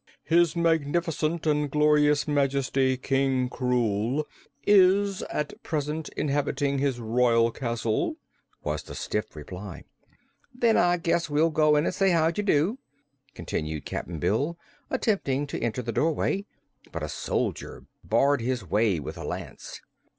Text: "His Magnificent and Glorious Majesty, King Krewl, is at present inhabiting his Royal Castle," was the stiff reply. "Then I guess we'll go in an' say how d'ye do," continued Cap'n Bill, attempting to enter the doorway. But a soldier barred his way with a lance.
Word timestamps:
"His 0.23 0.55
Magnificent 0.55 1.45
and 1.45 1.69
Glorious 1.69 2.27
Majesty, 2.27 2.97
King 2.97 3.51
Krewl, 3.51 4.23
is 4.65 5.21
at 5.29 5.61
present 5.61 6.09
inhabiting 6.17 6.79
his 6.79 6.99
Royal 6.99 7.51
Castle," 7.51 8.15
was 8.63 8.81
the 8.81 8.95
stiff 8.95 9.35
reply. 9.35 9.83
"Then 10.55 10.75
I 10.75 10.97
guess 10.97 11.29
we'll 11.29 11.51
go 11.51 11.75
in 11.75 11.85
an' 11.85 11.91
say 11.91 12.09
how 12.09 12.31
d'ye 12.31 12.43
do," 12.43 12.79
continued 13.35 13.85
Cap'n 13.85 14.17
Bill, 14.17 14.57
attempting 14.89 15.45
to 15.45 15.61
enter 15.61 15.83
the 15.83 15.91
doorway. 15.91 16.45
But 16.91 17.03
a 17.03 17.07
soldier 17.07 17.85
barred 18.03 18.41
his 18.41 18.65
way 18.65 18.99
with 18.99 19.17
a 19.17 19.23
lance. 19.23 19.81